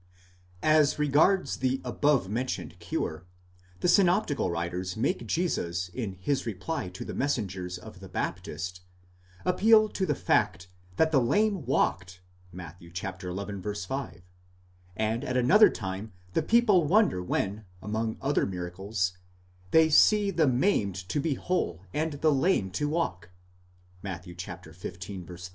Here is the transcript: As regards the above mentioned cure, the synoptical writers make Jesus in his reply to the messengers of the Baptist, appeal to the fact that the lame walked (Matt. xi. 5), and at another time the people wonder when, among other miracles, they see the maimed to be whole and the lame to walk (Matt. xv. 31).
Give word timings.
As 0.63 0.97
regards 0.97 1.57
the 1.57 1.79
above 1.85 2.27
mentioned 2.27 2.79
cure, 2.79 3.27
the 3.81 3.87
synoptical 3.87 4.49
writers 4.49 4.97
make 4.97 5.27
Jesus 5.27 5.89
in 5.89 6.13
his 6.13 6.47
reply 6.47 6.89
to 6.89 7.05
the 7.05 7.13
messengers 7.13 7.77
of 7.77 7.99
the 7.99 8.09
Baptist, 8.09 8.81
appeal 9.45 9.87
to 9.89 10.07
the 10.07 10.15
fact 10.15 10.67
that 10.95 11.11
the 11.11 11.21
lame 11.21 11.67
walked 11.67 12.19
(Matt. 12.51 12.77
xi. 12.79 12.89
5), 12.91 14.21
and 14.97 15.23
at 15.23 15.37
another 15.37 15.69
time 15.69 16.13
the 16.33 16.41
people 16.41 16.85
wonder 16.87 17.21
when, 17.21 17.65
among 17.79 18.17
other 18.23 18.47
miracles, 18.47 19.15
they 19.69 19.87
see 19.91 20.31
the 20.31 20.47
maimed 20.47 20.95
to 21.09 21.19
be 21.19 21.35
whole 21.35 21.85
and 21.93 22.13
the 22.21 22.33
lame 22.33 22.71
to 22.71 22.89
walk 22.89 23.29
(Matt. 24.01 24.25
xv. 24.25 24.73
31). 24.75 25.37